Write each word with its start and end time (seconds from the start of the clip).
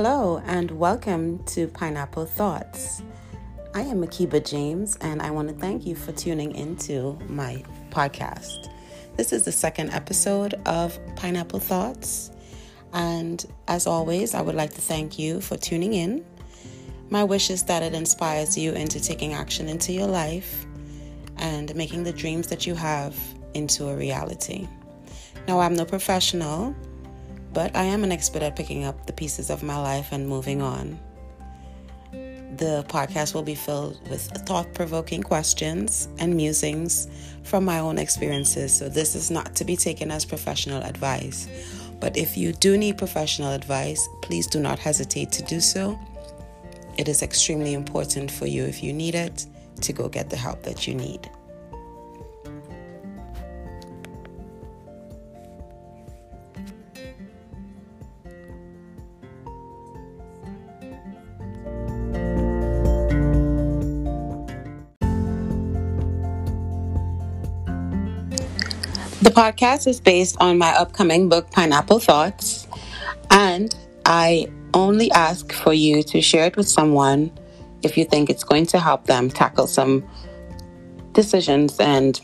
Hello, 0.00 0.40
and 0.46 0.70
welcome 0.70 1.42
to 1.46 1.66
Pineapple 1.66 2.26
Thoughts. 2.26 3.02
I 3.74 3.80
am 3.80 4.00
Makiba 4.00 4.48
James, 4.48 4.96
and 5.00 5.20
I 5.20 5.32
want 5.32 5.48
to 5.48 5.54
thank 5.54 5.84
you 5.84 5.96
for 5.96 6.12
tuning 6.12 6.54
into 6.54 7.18
my 7.26 7.64
podcast. 7.90 8.68
This 9.16 9.32
is 9.32 9.44
the 9.44 9.50
second 9.50 9.90
episode 9.90 10.54
of 10.66 10.96
Pineapple 11.16 11.58
Thoughts, 11.58 12.30
and 12.92 13.44
as 13.66 13.88
always, 13.88 14.36
I 14.36 14.40
would 14.40 14.54
like 14.54 14.72
to 14.74 14.80
thank 14.80 15.18
you 15.18 15.40
for 15.40 15.56
tuning 15.56 15.94
in. 15.94 16.24
My 17.10 17.24
wish 17.24 17.50
is 17.50 17.64
that 17.64 17.82
it 17.82 17.92
inspires 17.92 18.56
you 18.56 18.74
into 18.74 19.00
taking 19.02 19.34
action 19.34 19.68
into 19.68 19.92
your 19.92 20.06
life 20.06 20.64
and 21.38 21.74
making 21.74 22.04
the 22.04 22.12
dreams 22.12 22.46
that 22.50 22.68
you 22.68 22.76
have 22.76 23.16
into 23.54 23.88
a 23.88 23.96
reality. 23.96 24.68
Now, 25.48 25.58
I'm 25.58 25.74
no 25.74 25.84
professional, 25.84 26.76
but 27.52 27.74
I 27.76 27.84
am 27.84 28.04
an 28.04 28.12
expert 28.12 28.42
at 28.42 28.56
picking 28.56 28.84
up 28.84 29.06
the 29.06 29.12
pieces 29.12 29.50
of 29.50 29.62
my 29.62 29.76
life 29.76 30.12
and 30.12 30.28
moving 30.28 30.62
on. 30.62 30.98
The 32.12 32.84
podcast 32.88 33.34
will 33.34 33.42
be 33.42 33.54
filled 33.54 34.00
with 34.10 34.22
thought 34.46 34.74
provoking 34.74 35.22
questions 35.22 36.08
and 36.18 36.34
musings 36.34 37.08
from 37.44 37.64
my 37.64 37.78
own 37.78 37.98
experiences, 37.98 38.76
so 38.76 38.88
this 38.88 39.14
is 39.14 39.30
not 39.30 39.54
to 39.56 39.64
be 39.64 39.76
taken 39.76 40.10
as 40.10 40.24
professional 40.24 40.82
advice. 40.82 41.48
But 42.00 42.16
if 42.16 42.36
you 42.36 42.52
do 42.52 42.76
need 42.76 42.98
professional 42.98 43.52
advice, 43.52 44.08
please 44.22 44.46
do 44.46 44.60
not 44.60 44.78
hesitate 44.78 45.32
to 45.32 45.42
do 45.42 45.60
so. 45.60 45.98
It 46.96 47.08
is 47.08 47.22
extremely 47.22 47.74
important 47.74 48.30
for 48.30 48.46
you 48.46 48.64
if 48.64 48.82
you 48.82 48.92
need 48.92 49.14
it 49.14 49.46
to 49.82 49.92
go 49.92 50.08
get 50.08 50.30
the 50.30 50.36
help 50.36 50.62
that 50.64 50.86
you 50.86 50.94
need. 50.94 51.30
The 69.28 69.34
podcast 69.34 69.86
is 69.86 70.00
based 70.00 70.38
on 70.40 70.56
my 70.56 70.70
upcoming 70.70 71.28
book, 71.28 71.50
Pineapple 71.50 71.98
Thoughts, 71.98 72.66
and 73.30 73.76
I 74.06 74.50
only 74.72 75.10
ask 75.10 75.52
for 75.52 75.74
you 75.74 76.02
to 76.04 76.22
share 76.22 76.46
it 76.46 76.56
with 76.56 76.66
someone 76.66 77.30
if 77.82 77.98
you 77.98 78.06
think 78.06 78.30
it's 78.30 78.42
going 78.42 78.64
to 78.68 78.78
help 78.78 79.04
them 79.04 79.28
tackle 79.28 79.66
some 79.66 80.02
decisions 81.12 81.78
and, 81.78 82.18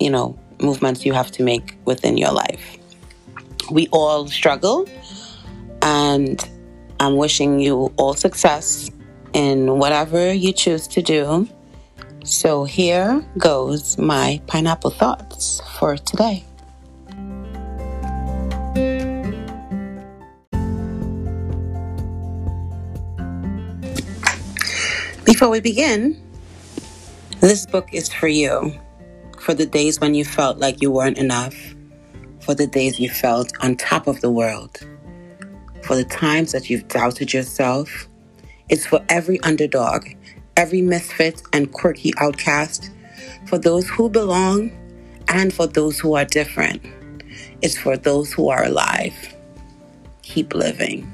you 0.00 0.08
know, 0.08 0.38
movements 0.58 1.04
you 1.04 1.12
have 1.12 1.30
to 1.32 1.42
make 1.42 1.76
within 1.84 2.16
your 2.16 2.32
life. 2.32 2.78
We 3.70 3.88
all 3.88 4.26
struggle, 4.28 4.88
and 5.82 6.42
I'm 6.98 7.18
wishing 7.18 7.60
you 7.60 7.92
all 7.98 8.14
success 8.14 8.90
in 9.34 9.78
whatever 9.78 10.32
you 10.32 10.54
choose 10.54 10.88
to 10.88 11.02
do. 11.02 11.46
So 12.28 12.64
here 12.64 13.24
goes 13.38 13.96
my 13.96 14.38
pineapple 14.46 14.90
thoughts 14.90 15.62
for 15.78 15.96
today. 15.96 16.44
Before 25.24 25.48
we 25.48 25.60
begin, 25.60 26.20
this 27.40 27.64
book 27.64 27.88
is 27.94 28.12
for 28.12 28.28
you. 28.28 28.78
For 29.38 29.54
the 29.54 29.64
days 29.64 29.98
when 29.98 30.14
you 30.14 30.26
felt 30.26 30.58
like 30.58 30.82
you 30.82 30.90
weren't 30.90 31.16
enough, 31.16 31.56
for 32.40 32.54
the 32.54 32.66
days 32.66 33.00
you 33.00 33.08
felt 33.08 33.50
on 33.62 33.74
top 33.76 34.06
of 34.06 34.20
the 34.20 34.30
world, 34.30 34.86
for 35.82 35.96
the 35.96 36.04
times 36.04 36.52
that 36.52 36.68
you've 36.68 36.88
doubted 36.88 37.32
yourself. 37.32 38.06
It's 38.68 38.84
for 38.84 39.02
every 39.08 39.40
underdog 39.40 40.04
every 40.58 40.82
misfit 40.82 41.40
and 41.52 41.72
quirky 41.72 42.12
outcast, 42.18 42.90
for 43.46 43.58
those 43.58 43.88
who 43.88 44.10
belong 44.10 44.72
and 45.28 45.54
for 45.54 45.68
those 45.68 46.00
who 46.00 46.16
are 46.16 46.24
different. 46.24 46.82
It's 47.62 47.78
for 47.78 47.96
those 47.96 48.32
who 48.32 48.48
are 48.48 48.64
alive. 48.64 49.14
Keep 50.22 50.54
living. 50.54 51.10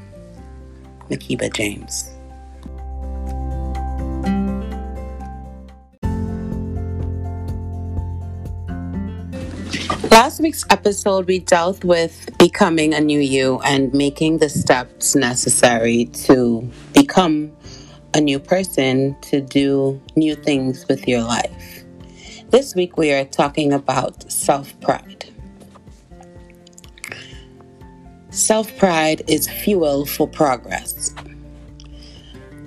Makiba 1.11 1.53
James. 1.53 2.11
Last 10.11 10.41
week's 10.41 10.65
episode, 10.71 11.27
we 11.27 11.41
dealt 11.41 11.85
with 11.85 12.31
becoming 12.39 12.95
a 12.95 13.01
new 13.01 13.21
you 13.21 13.61
and 13.61 13.93
making 13.93 14.39
the 14.39 14.49
steps 14.49 15.15
necessary 15.15 16.07
to 16.27 16.67
become 16.95 17.53
a 18.15 18.21
new 18.21 18.39
person 18.39 19.17
to 19.23 19.41
do 19.41 20.01
new 20.15 20.37
things 20.37 20.87
with 20.89 21.09
your 21.09 21.23
life. 21.23 21.85
This 22.51 22.75
week 22.77 22.97
we 22.97 23.13
are 23.13 23.25
talking 23.25 23.73
about 23.73 24.31
self 24.31 24.79
pride. 24.81 25.29
Self 28.31 28.77
pride 28.79 29.23
is 29.27 29.49
fuel 29.49 30.07
for 30.07 30.29
progress. 30.29 31.13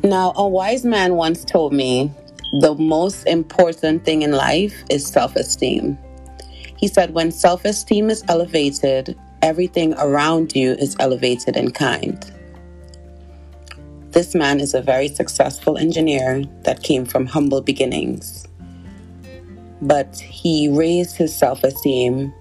Now, 0.04 0.34
a 0.36 0.48
wise 0.48 0.84
man 0.84 1.16
once 1.16 1.46
told 1.46 1.72
me 1.74 2.12
the 2.60 2.76
most 2.76 3.26
important 3.26 4.04
thing 4.04 4.24
in 4.24 4.34
life 4.34 4.84
is 4.90 5.08
self 5.08 5.38
esteem. 5.38 5.98
He 6.76 6.90
said, 6.90 7.14
when 7.14 7.32
self 7.32 7.64
esteem 7.64 8.10
is 8.10 8.22
elevated, 8.28 9.18
everything 9.42 9.94
around 9.94 10.56
you 10.56 10.74
is 10.74 10.98
elevated 11.00 11.56
and 11.56 11.74
kind. 11.74 12.34
This 14.18 14.34
man 14.34 14.60
is 14.60 14.74
a 14.74 14.82
very 14.82 15.10
successful 15.10 15.78
engineer 15.78 16.44
that 16.64 16.82
came 16.82 17.06
from 17.06 17.28
humble 17.28 17.62
beginnings. 17.62 18.48
But 19.80 20.18
he 20.18 20.70
raised 20.70 21.18
his 21.18 21.36
self 21.36 21.64
esteem 21.64 22.34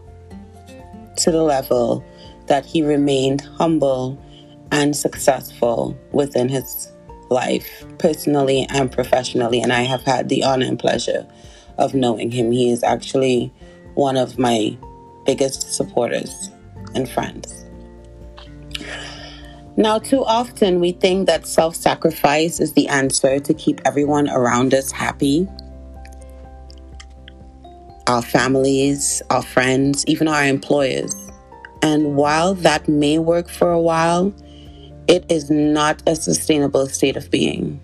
to 1.17 1.31
the 1.31 1.43
level 1.43 2.03
that 2.47 2.65
he 2.65 2.81
remained 2.81 3.43
humble 3.43 4.19
and 4.73 4.97
successful 4.97 5.95
within 6.13 6.49
his 6.49 6.91
life, 7.29 7.85
personally 7.99 8.67
and 8.71 8.91
professionally. 8.91 9.61
And 9.61 9.71
I 9.71 9.83
have 9.83 10.01
had 10.01 10.31
the 10.31 10.45
honor 10.45 10.65
and 10.65 10.79
pleasure 10.79 11.27
of 11.77 11.93
knowing 11.93 12.31
him. 12.31 12.53
He 12.53 12.71
is 12.71 12.83
actually 12.83 13.53
one 13.93 14.17
of 14.17 14.39
my 14.39 14.79
biggest 15.27 15.75
supporters 15.75 16.49
and 16.95 17.07
friends. 17.07 17.66
Now, 19.79 19.99
too 19.99 20.25
often 20.25 20.81
we 20.81 20.93
think 20.93 21.27
that 21.27 21.47
self 21.47 21.77
sacrifice 21.77 22.61
is 22.61 22.73
the 22.73 22.89
answer 22.89 23.39
to 23.39 23.55
keep 23.55 23.81
everyone 23.85 24.29
around 24.31 24.73
us 24.73 24.91
happy 24.91 25.47
our 28.07 28.23
families, 28.23 29.21
our 29.31 29.43
friends, 29.43 30.05
even 30.07 30.29
our 30.29 30.45
employers. 30.45 31.15
And 31.83 32.17
while 32.17 32.55
that 32.55 32.89
may 32.89 33.19
work 33.19 33.49
for 33.49 33.73
a 33.73 33.81
while, 33.81 34.33
it 35.09 35.25
is 35.29 35.51
not 35.51 36.03
a 36.07 36.17
sustainable 36.17 36.87
state 36.87 37.17
of 37.17 37.31
being. 37.31 37.81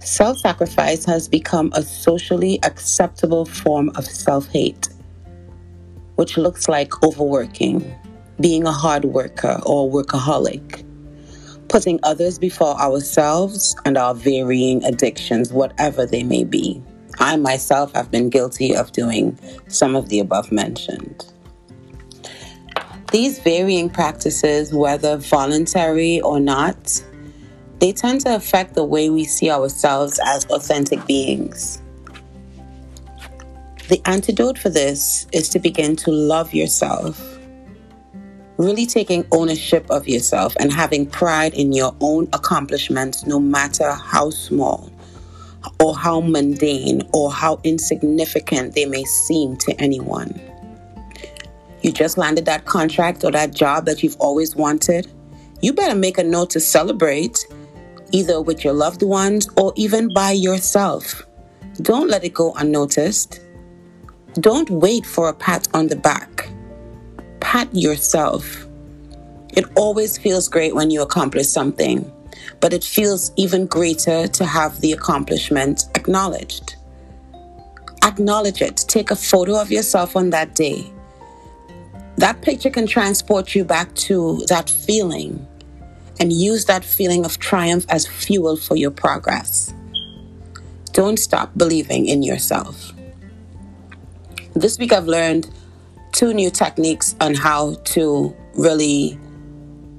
Self 0.00 0.38
sacrifice 0.38 1.04
has 1.04 1.28
become 1.28 1.70
a 1.74 1.82
socially 1.82 2.58
acceptable 2.64 3.44
form 3.44 3.90
of 3.94 4.04
self 4.06 4.48
hate, 4.48 4.88
which 6.16 6.36
looks 6.36 6.68
like 6.68 7.02
overworking 7.04 7.94
being 8.42 8.66
a 8.66 8.72
hard 8.72 9.04
worker 9.04 9.60
or 9.64 9.88
workaholic, 9.88 10.84
putting 11.68 12.00
others 12.02 12.40
before 12.40 12.76
ourselves 12.78 13.76
and 13.84 13.96
our 13.96 14.14
varying 14.14 14.82
addictions, 14.84 15.52
whatever 15.52 16.04
they 16.04 16.24
may 16.24 16.42
be. 16.42 16.82
I 17.20 17.36
myself 17.36 17.94
have 17.94 18.10
been 18.10 18.30
guilty 18.30 18.74
of 18.74 18.90
doing 18.90 19.38
some 19.68 19.94
of 19.94 20.08
the 20.08 20.18
above 20.18 20.50
mentioned. 20.50 21.24
These 23.12 23.38
varying 23.38 23.88
practices, 23.88 24.72
whether 24.72 25.16
voluntary 25.18 26.20
or 26.22 26.40
not, 26.40 27.00
they 27.78 27.92
tend 27.92 28.22
to 28.22 28.34
affect 28.34 28.74
the 28.74 28.84
way 28.84 29.08
we 29.08 29.24
see 29.24 29.50
ourselves 29.50 30.18
as 30.26 30.46
authentic 30.46 31.06
beings. 31.06 31.80
The 33.88 34.00
antidote 34.04 34.58
for 34.58 34.70
this 34.70 35.28
is 35.32 35.48
to 35.50 35.60
begin 35.60 35.94
to 35.96 36.10
love 36.10 36.54
yourself 36.54 37.31
really 38.62 38.86
taking 38.86 39.26
ownership 39.32 39.84
of 39.90 40.08
yourself 40.08 40.54
and 40.60 40.72
having 40.72 41.06
pride 41.06 41.54
in 41.54 41.72
your 41.72 41.94
own 42.00 42.28
accomplishments, 42.32 43.26
no 43.26 43.40
matter 43.40 43.92
how 43.92 44.30
small 44.30 44.90
or 45.80 45.96
how 45.96 46.20
mundane 46.20 47.02
or 47.12 47.32
how 47.32 47.60
insignificant 47.64 48.74
they 48.74 48.84
may 48.84 49.04
seem 49.04 49.56
to 49.56 49.72
anyone. 49.80 50.40
You 51.82 51.92
just 51.92 52.16
landed 52.16 52.44
that 52.46 52.64
contract 52.64 53.24
or 53.24 53.32
that 53.32 53.54
job 53.54 53.86
that 53.86 54.02
you've 54.02 54.16
always 54.18 54.54
wanted. 54.54 55.10
You 55.60 55.72
better 55.72 55.94
make 55.94 56.18
a 56.18 56.24
note 56.24 56.50
to 56.50 56.60
celebrate, 56.60 57.44
either 58.12 58.40
with 58.40 58.64
your 58.64 58.72
loved 58.72 59.02
ones 59.02 59.48
or 59.56 59.72
even 59.76 60.12
by 60.14 60.32
yourself. 60.32 61.26
Don't 61.80 62.08
let 62.08 62.24
it 62.24 62.34
go 62.34 62.52
unnoticed. 62.54 63.40
Don't 64.34 64.70
wait 64.70 65.04
for 65.04 65.28
a 65.28 65.34
pat 65.34 65.68
on 65.74 65.88
the 65.88 65.96
back 65.96 66.48
pat 67.52 67.68
yourself 67.74 68.66
It 69.52 69.66
always 69.76 70.16
feels 70.16 70.48
great 70.48 70.74
when 70.74 70.90
you 70.90 71.02
accomplish 71.02 71.48
something, 71.48 72.10
but 72.60 72.72
it 72.72 72.82
feels 72.82 73.30
even 73.36 73.66
greater 73.66 74.26
to 74.26 74.44
have 74.46 74.80
the 74.80 74.92
accomplishment 74.92 75.84
acknowledged. 75.94 76.76
Acknowledge 78.02 78.62
it. 78.62 78.78
Take 78.88 79.10
a 79.10 79.16
photo 79.16 79.60
of 79.60 79.70
yourself 79.70 80.16
on 80.16 80.30
that 80.30 80.54
day. 80.54 80.90
That 82.16 82.40
picture 82.40 82.70
can 82.70 82.86
transport 82.86 83.54
you 83.54 83.66
back 83.66 83.94
to 84.08 84.42
that 84.48 84.70
feeling 84.70 85.46
and 86.18 86.32
use 86.32 86.64
that 86.64 86.86
feeling 86.86 87.26
of 87.26 87.38
triumph 87.38 87.84
as 87.90 88.06
fuel 88.06 88.56
for 88.56 88.76
your 88.76 88.92
progress. 88.92 89.74
Don't 90.92 91.18
stop 91.18 91.50
believing 91.54 92.06
in 92.06 92.22
yourself. 92.22 92.94
This 94.54 94.78
week, 94.78 94.94
I've 94.94 95.04
learned 95.18 95.50
two 96.12 96.32
new 96.32 96.50
techniques 96.50 97.16
on 97.20 97.34
how 97.34 97.74
to 97.84 98.36
really 98.54 99.18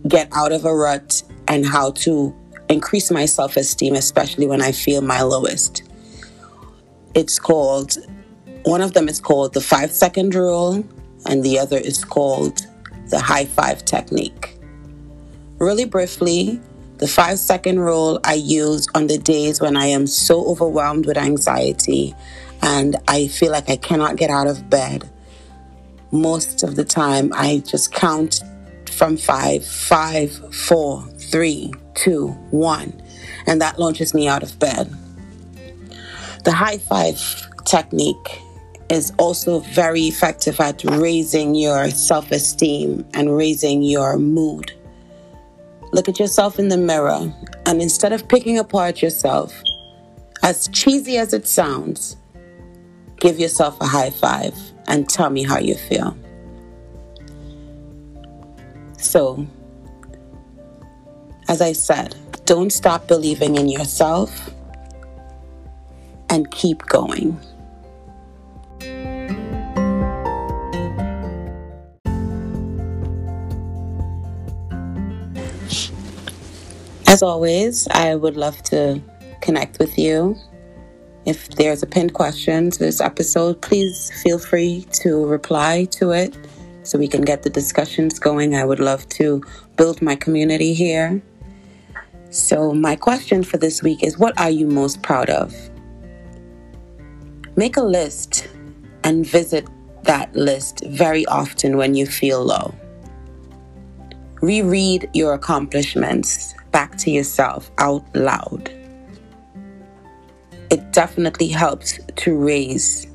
get 0.07 0.27
out 0.33 0.51
of 0.51 0.65
a 0.65 0.73
rut 0.73 1.23
and 1.47 1.65
how 1.65 1.91
to 1.91 2.35
increase 2.69 3.11
my 3.11 3.25
self 3.25 3.57
esteem, 3.57 3.95
especially 3.95 4.47
when 4.47 4.61
I 4.61 4.71
feel 4.71 5.01
my 5.01 5.21
lowest. 5.21 5.83
It's 7.13 7.37
called, 7.39 7.97
one 8.63 8.81
of 8.81 8.93
them 8.93 9.07
is 9.07 9.19
called 9.19 9.53
the 9.53 9.61
five 9.61 9.91
second 9.91 10.33
rule, 10.33 10.83
and 11.25 11.43
the 11.43 11.59
other 11.59 11.77
is 11.77 12.03
called 12.03 12.65
the 13.09 13.19
high 13.19 13.45
five 13.45 13.85
technique. 13.85 14.57
Really 15.59 15.85
briefly, 15.85 16.59
the 16.97 17.07
five 17.07 17.37
second 17.39 17.79
rule 17.79 18.19
I 18.23 18.35
use 18.35 18.87
on 18.95 19.07
the 19.07 19.17
days 19.17 19.59
when 19.59 19.75
I 19.75 19.87
am 19.87 20.07
so 20.07 20.45
overwhelmed 20.45 21.05
with 21.05 21.17
anxiety 21.17 22.15
and 22.61 22.95
I 23.07 23.27
feel 23.27 23.51
like 23.51 23.69
I 23.69 23.75
cannot 23.75 24.15
get 24.15 24.29
out 24.29 24.47
of 24.47 24.69
bed. 24.69 25.09
Most 26.13 26.61
of 26.61 26.75
the 26.75 26.85
time, 26.85 27.33
I 27.33 27.63
just 27.65 27.91
count 27.91 28.43
from 28.91 29.17
five, 29.17 29.65
five, 29.65 30.31
four, 30.53 31.01
three, 31.17 31.73
two, 31.95 32.27
one, 32.51 33.01
and 33.47 33.59
that 33.63 33.79
launches 33.79 34.13
me 34.13 34.27
out 34.27 34.43
of 34.43 34.59
bed. 34.59 34.95
The 36.43 36.51
high 36.51 36.77
five 36.77 37.19
technique 37.65 38.43
is 38.89 39.11
also 39.17 39.61
very 39.61 40.01
effective 40.01 40.59
at 40.59 40.83
raising 40.83 41.55
your 41.55 41.89
self 41.89 42.31
esteem 42.31 43.07
and 43.15 43.35
raising 43.35 43.81
your 43.81 44.19
mood. 44.19 44.71
Look 45.93 46.07
at 46.07 46.19
yourself 46.19 46.59
in 46.59 46.67
the 46.67 46.77
mirror, 46.77 47.33
and 47.65 47.81
instead 47.81 48.13
of 48.13 48.27
picking 48.27 48.59
apart 48.59 49.01
yourself, 49.01 49.51
as 50.43 50.67
cheesy 50.67 51.17
as 51.17 51.33
it 51.33 51.47
sounds, 51.47 52.17
give 53.19 53.39
yourself 53.39 53.81
a 53.81 53.87
high 53.87 54.11
five 54.11 54.53
and 54.87 55.09
tell 55.09 55.29
me 55.29 55.43
how 55.43 55.59
you 55.59 55.75
feel. 55.75 56.17
So, 58.97 59.45
as 61.47 61.61
I 61.61 61.73
said, 61.73 62.15
don't 62.45 62.71
stop 62.71 63.07
believing 63.07 63.55
in 63.55 63.69
yourself 63.69 64.53
and 66.29 66.49
keep 66.51 66.85
going. 66.87 67.39
As 77.07 77.21
always, 77.21 77.87
I 77.89 78.15
would 78.15 78.35
love 78.35 78.61
to 78.63 78.99
connect 79.41 79.77
with 79.77 79.99
you. 79.99 80.35
If 81.25 81.49
there's 81.51 81.81
a 81.81 81.87
pinned 81.87 82.13
question 82.13 82.69
to 82.71 82.79
this 82.79 82.99
episode, 82.99 83.61
please 83.61 84.11
feel 84.23 84.37
free 84.37 84.85
to 85.03 85.25
reply 85.25 85.85
to 85.91 86.11
it 86.11 86.35
so 86.83 86.97
we 86.97 87.07
can 87.07 87.21
get 87.21 87.43
the 87.43 87.49
discussions 87.49 88.19
going. 88.19 88.55
I 88.55 88.65
would 88.65 88.81
love 88.81 89.07
to 89.09 89.41
build 89.77 90.01
my 90.01 90.17
community 90.17 90.73
here. 90.73 91.21
So, 92.29 92.73
my 92.73 92.97
question 92.97 93.41
for 93.43 93.57
this 93.57 93.81
week 93.81 94.03
is 94.03 94.17
What 94.17 94.37
are 94.37 94.49
you 94.49 94.67
most 94.67 95.01
proud 95.01 95.29
of? 95.29 95.55
Make 97.55 97.77
a 97.77 97.83
list 97.83 98.49
and 99.05 99.25
visit 99.25 99.65
that 100.03 100.35
list 100.35 100.83
very 100.87 101.25
often 101.27 101.77
when 101.77 101.95
you 101.95 102.05
feel 102.05 102.43
low. 102.43 102.73
Reread 104.41 105.09
your 105.13 105.33
accomplishments 105.35 106.53
back 106.71 106.97
to 106.97 107.11
yourself 107.11 107.71
out 107.77 108.03
loud. 108.13 108.82
It 110.73 110.91
definitely 110.91 111.49
helps 111.49 111.99
to 112.15 112.35
raise 112.35 113.05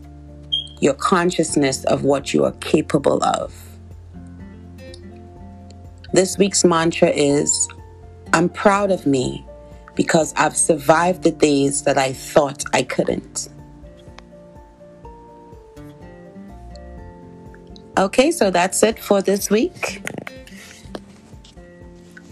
your 0.81 0.95
consciousness 0.95 1.85
of 1.87 2.05
what 2.05 2.33
you 2.33 2.45
are 2.45 2.53
capable 2.61 3.21
of. 3.25 3.53
This 6.13 6.39
week's 6.39 6.65
mantra 6.65 7.09
is 7.09 7.69
I'm 8.33 8.49
proud 8.49 8.93
of 8.93 9.07
me 9.07 9.45
because 9.97 10.33
I've 10.37 10.57
survived 10.57 11.25
the 11.25 11.33
days 11.33 11.83
that 11.83 11.99
I 11.99 12.13
thought 12.13 12.63
I 12.73 12.85
couldn't. 12.85 13.49
Okay, 17.99 18.31
so 18.31 18.53
that's 18.53 18.85
it 18.85 19.01
for 19.01 19.21
this 19.21 19.51
week. 19.51 20.09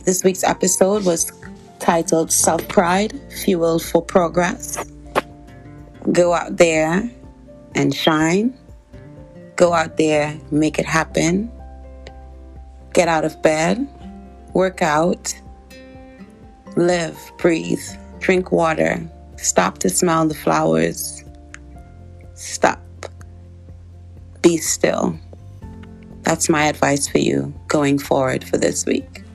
This 0.04 0.22
week's 0.22 0.44
episode 0.44 1.04
was 1.04 1.32
titled 1.80 2.30
Self 2.30 2.68
Pride 2.68 3.20
Fuel 3.42 3.80
for 3.80 4.00
Progress. 4.00 4.92
Go 6.12 6.32
out 6.32 6.56
there 6.56 7.10
and 7.74 7.94
shine. 7.94 8.56
Go 9.56 9.72
out 9.72 9.96
there, 9.96 10.38
make 10.50 10.78
it 10.78 10.86
happen. 10.86 11.50
Get 12.92 13.08
out 13.08 13.24
of 13.24 13.40
bed, 13.42 13.86
work 14.54 14.82
out, 14.82 15.34
live, 16.76 17.18
breathe, 17.38 17.82
drink 18.20 18.52
water, 18.52 19.06
stop 19.36 19.78
to 19.78 19.90
smell 19.90 20.26
the 20.26 20.34
flowers, 20.34 21.24
stop, 22.34 22.80
be 24.42 24.56
still. 24.56 25.18
That's 26.22 26.48
my 26.48 26.66
advice 26.66 27.06
for 27.06 27.18
you 27.18 27.54
going 27.68 27.98
forward 27.98 28.44
for 28.44 28.56
this 28.56 28.86
week. 28.86 29.25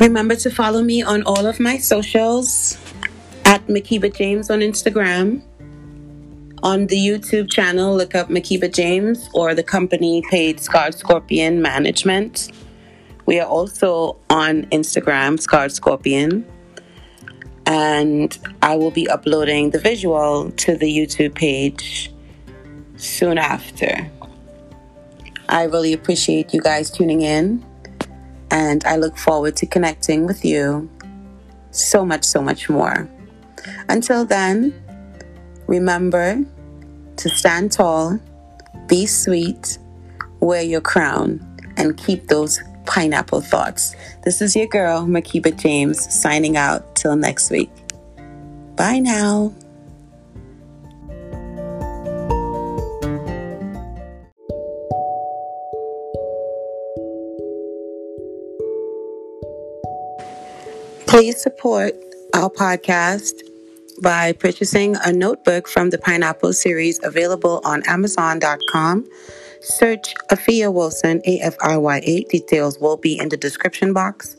Remember 0.00 0.34
to 0.36 0.50
follow 0.50 0.82
me 0.82 1.02
on 1.02 1.22
all 1.24 1.44
of 1.44 1.60
my 1.60 1.76
socials 1.76 2.78
at 3.44 3.66
Makiba 3.66 4.16
James 4.16 4.48
on 4.48 4.60
Instagram. 4.60 5.42
On 6.62 6.86
the 6.86 6.96
YouTube 6.96 7.50
channel, 7.50 7.94
look 7.94 8.14
up 8.14 8.30
Makiba 8.30 8.74
James 8.74 9.28
or 9.34 9.54
the 9.54 9.62
company 9.62 10.22
page 10.30 10.58
Scarred 10.58 10.94
Scorpion 10.94 11.60
Management. 11.60 12.50
We 13.26 13.40
are 13.40 13.46
also 13.46 14.16
on 14.30 14.64
Instagram, 14.72 15.38
Scarred 15.38 15.70
Scorpion. 15.70 16.46
And 17.66 18.38
I 18.62 18.76
will 18.76 18.90
be 18.90 19.06
uploading 19.06 19.68
the 19.68 19.78
visual 19.78 20.50
to 20.50 20.78
the 20.78 20.86
YouTube 20.90 21.34
page 21.34 22.10
soon 22.96 23.36
after. 23.36 24.10
I 25.50 25.64
really 25.64 25.92
appreciate 25.92 26.54
you 26.54 26.62
guys 26.62 26.90
tuning 26.90 27.20
in 27.20 27.62
and 28.50 28.84
I 28.84 28.96
look 28.96 29.16
forward 29.16 29.56
to 29.56 29.66
connecting 29.66 30.26
with 30.26 30.44
you 30.44 30.90
so 31.70 32.04
much, 32.04 32.24
so 32.24 32.42
much 32.42 32.68
more. 32.68 33.08
Until 33.88 34.24
then, 34.24 34.74
remember 35.66 36.44
to 37.16 37.28
stand 37.28 37.72
tall, 37.72 38.18
be 38.86 39.06
sweet, 39.06 39.78
wear 40.40 40.62
your 40.62 40.80
crown, 40.80 41.40
and 41.76 41.96
keep 41.96 42.28
those 42.28 42.60
pineapple 42.86 43.40
thoughts. 43.40 43.94
This 44.24 44.42
is 44.42 44.56
your 44.56 44.66
girl, 44.66 45.06
Makiba 45.06 45.56
James, 45.56 46.12
signing 46.12 46.56
out 46.56 46.96
till 46.96 47.16
next 47.16 47.50
week. 47.50 47.70
Bye 48.76 48.98
now. 48.98 49.52
Please 61.20 61.42
support 61.42 61.92
our 62.34 62.48
podcast 62.48 63.42
by 64.00 64.32
purchasing 64.32 64.96
a 65.04 65.12
notebook 65.12 65.68
from 65.68 65.90
the 65.90 65.98
Pineapple 65.98 66.54
series 66.54 66.98
available 67.02 67.60
on 67.62 67.82
Amazon.com. 67.86 69.06
Search 69.60 70.14
Afiya 70.30 70.72
Wilson, 70.72 71.20
A 71.26 71.38
F 71.40 71.56
I 71.60 71.76
Y 71.76 72.00
A. 72.04 72.24
Details 72.24 72.78
will 72.80 72.96
be 72.96 73.18
in 73.18 73.28
the 73.28 73.36
description 73.36 73.92
box. 73.92 74.34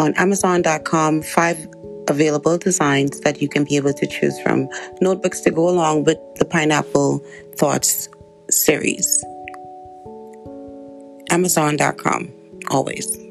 On 0.00 0.12
Amazon.com, 0.14 1.22
five 1.22 1.64
available 2.08 2.58
designs 2.58 3.20
that 3.20 3.40
you 3.40 3.48
can 3.48 3.62
be 3.62 3.76
able 3.76 3.94
to 3.94 4.04
choose 4.08 4.36
from. 4.40 4.68
Notebooks 5.00 5.42
to 5.42 5.52
go 5.52 5.68
along 5.68 6.02
with 6.02 6.18
the 6.40 6.44
Pineapple 6.44 7.24
Thoughts 7.56 8.08
series. 8.50 9.24
Amazon.com, 11.30 12.32
always. 12.72 13.23